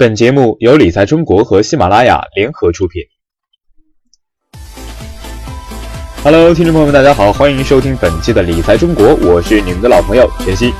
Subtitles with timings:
[0.00, 3.02] 本节目由理财中国和喜马拉雅联合出品。
[6.24, 10.72] Hello，听众朋友们，大家好，欢迎收听本期的理财中国，我是你们的老朋友全息。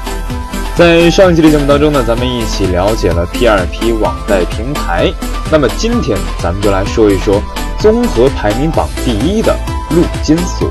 [0.75, 5.12] 在上一期的节目当中呢，咱们一起了解了 P2P 网贷平台。
[5.52, 7.43] 那么今天咱们就来说一说
[7.79, 9.55] 综合排名榜第一的
[9.91, 10.71] 陆金所。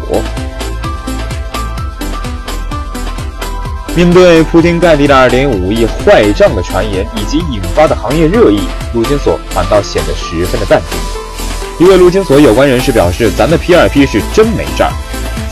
[3.99, 8.61] 面对铺天盖地的2.5亿坏账的传言以及引发的行业热议，
[8.93, 11.85] 陆金所反倒显得十分的淡定。
[11.85, 14.89] 一位陆金所有关人士表示：“咱的 P2P 是真没账。”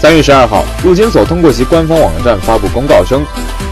[0.02, 3.22] 三月十二号，陆金所通过其官方网站发布公告称，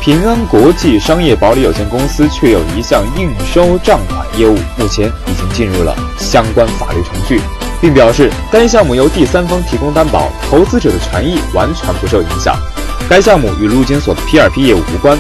[0.02, 7.40] 平安国际商业保理有限公司确有一项应收账款业务，目前已经进入了相关法律程序，
[7.80, 12.58] 并表示该项目由第三方提供担保，投资者的权益完全不受影响。
[13.10, 15.18] 该项目与陆金所的 P2P 业务无关。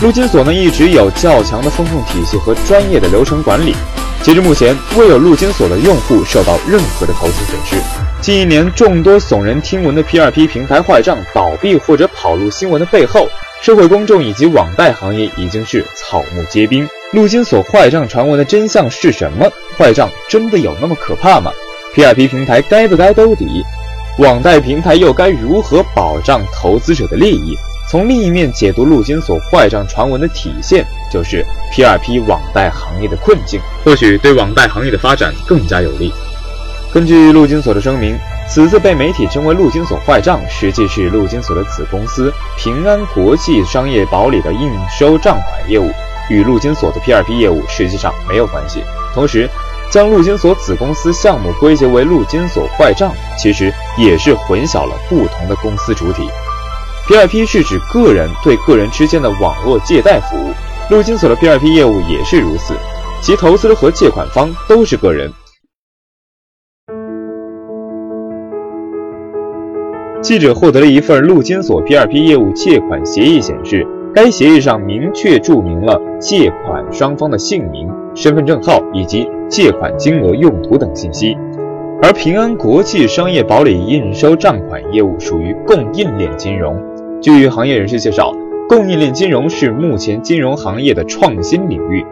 [0.00, 3.74] 陆金所呢一直有较强的风控体系和专业的流程管理。
[4.22, 7.76] 截至目前，未有陆金所的用户受到任何的投资损失。
[8.20, 13.28] 近一年众多耸人听闻的 P2P 平台坏账倒闭或者跑路新闻的背后，
[13.60, 16.88] 社会公众以及网贷行业已经是草木皆兵。
[17.10, 19.50] 陆金所坏账传闻的真相是什么？
[19.76, 21.50] 坏账真的有那么可怕吗
[21.96, 23.64] ？P2P 平台该不该兜底？
[24.18, 27.56] 网贷平台又该如何保障投资者的利益？
[27.88, 36.12] 从另一面解读陆金所坏账传闻的体现，就是 P2P 网贷行业的困境，或许对网贷行业的发展更加有利。
[36.92, 38.14] 根据陆金所的声明，
[38.46, 45.90] 此次被媒体称为陆金所坏账，实际是陆金所的子公司平安国际商业保理的应收账款业务，
[46.28, 48.84] 与陆金所的 P2P 业务实际上没有关系。
[49.14, 49.48] 同时，
[49.92, 56.26] 将陆金所子公司项目归结为陆金所坏账，其实也是混淆了不同的公司主体。
[57.06, 60.54] P2P 是指个人对个人之间的网络借贷服务，
[60.88, 62.74] 陆金所的 P2P 业务也是如此，
[63.20, 65.30] 其投资和借款方都是个人。
[70.22, 81.34] 记者获得了一份陆金所 P2P 业务借款协议，显示该协议上明确注明了借款双方的姓名、身份证号以及借款金额、用途等信息。
[82.02, 86.76] 而平安国际商业保理应收账款业务属于供应链金融。
[87.22, 88.34] 据行业人士介绍，
[88.68, 92.04] 供应链金融是目前金融行业的创新领域，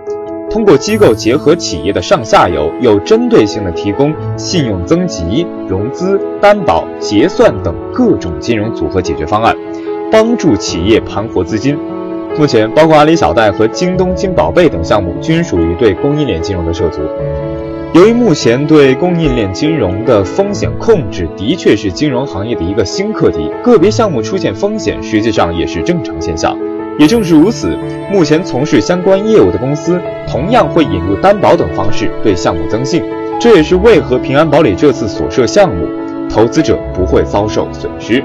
[0.48, 9.54] 通过机构结合企业的上下游，有针对性的提供信用增级、融资、担保、结算等各种金融组合解决方案，
[10.10, 11.76] 帮助企业盘活资金。
[12.38, 17.02] 目前，包括阿里小贷和京东金宝贝等项目均属于对供应链金融的涉足。
[17.92, 26.56] 由于目前对供应链金融的风险控制的确是金融行业的一个新课题，个别项目出现风险，实际上也是正常现象。
[26.98, 27.76] 也正是如此，
[28.10, 33.02] 目前从事相关业务的公司同样会引入担保等方式对项目增信。
[33.40, 35.86] 这也是为何平安保理这次所涉项目，
[36.30, 38.22] 投资者不会遭受损失。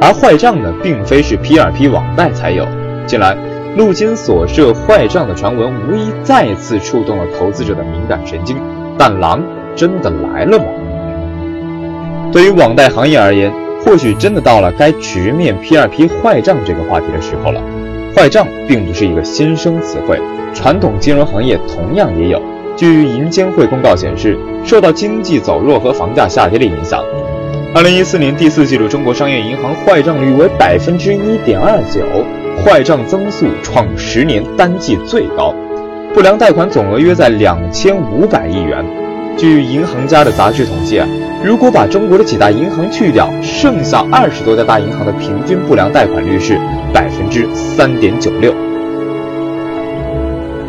[0.00, 2.66] 而坏账呢，并非是 P2P 网贷才有。
[3.06, 3.36] 近来，
[3.76, 8.56] 陆金所涉坏账的传闻，无疑再次触动了投资者的敏感神经。
[8.96, 9.42] 但狼
[9.76, 10.64] 真的来了吗？
[12.32, 13.52] 对于网贷行业而言，
[13.84, 17.60] 或许真的到了该直面 P2P 坏账这个话题的时候了。
[18.16, 20.20] 坏账并不是一个新生词汇，
[20.54, 22.40] 传统金融行业同样也有。
[22.76, 27.04] 据银监会公告显示，受到经济走弱和房价下跌的影响
[27.74, 32.04] ，2014年第四季度中国商业银行坏账率为百分之一点二九，
[32.64, 35.54] 坏账增速创十年单季最高。
[36.14, 38.82] 不良贷款总额约在两千五百亿元。
[39.36, 41.06] 据银行家的杂志统计啊，
[41.44, 46.58] 如果把中国的几大银行去掉，剩下二十多家大银行的平均不良贷款率是
[46.90, 48.54] 百分之三点九六。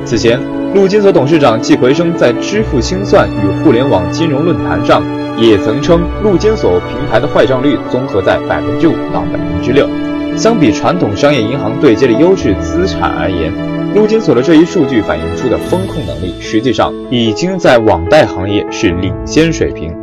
[0.03, 0.37] 此前，
[0.73, 5.01] 陆金所董事长季奎生在支付清算与互联网金融论坛上
[5.39, 9.87] 也曾称，陆金所平台的坏账率综合在百分之五到百分之六。
[10.37, 13.51] 相比传统商业银行对接的优质资产而言，
[13.95, 19.95] 陆金所的这一数据反映出的风控能力，实际上已经在网贷行业是领先水平。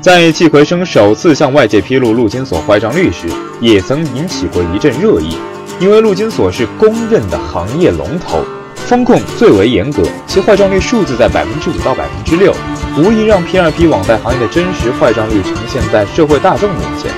[0.00, 3.26] 在季奎生首次向外界披露陆金所坏账率时，
[3.60, 5.34] 也曾引起过一阵热议，
[5.80, 8.44] 因为陆金所是公认的行业龙头，
[8.76, 12.54] 风控最为严格，其坏账率数字在百分之五到百分之六，
[12.96, 17.12] 无疑让 P2P 网贷行业的真实坏账率呈现在社会大众面前。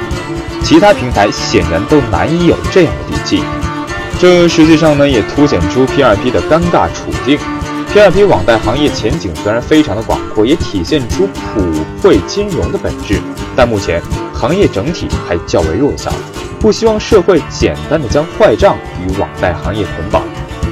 [0.65, 3.43] 其他平台显然都难以有这样的底气，
[4.19, 7.39] 这实际上呢也凸显出 P2P 的尴尬处境。
[7.95, 11.63] P2P 网贷行业前景虽然非常的广阔，也体现出普
[12.03, 13.21] 惠金融的本质，
[13.57, 14.03] 但目前
[14.35, 16.13] 行业整体还较为弱小，
[16.59, 20.23] 不希望社会简单的将坏账与网贷行业捆绑。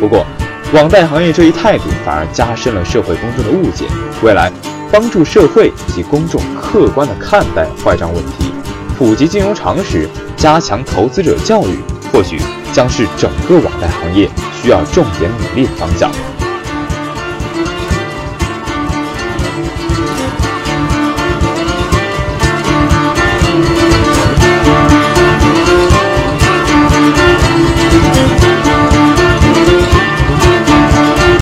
[0.00, 0.26] 不过，
[0.74, 3.86] 网贷行业这一态度反而加深了社会公众的误解。
[4.20, 4.52] 未来，
[4.90, 8.52] 帮助社会及公众客观地看待坏账问题，
[8.96, 11.78] 普及金融常识，加强投资者教育，
[12.12, 12.38] 或许
[12.72, 14.28] 将是整个网贷行业
[14.62, 16.10] 需要重点努力的方向。